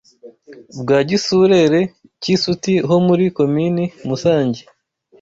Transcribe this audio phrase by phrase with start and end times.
[0.79, 1.79] bwa Gisurere
[2.21, 4.61] cy’i Suti ho muri Komini Musange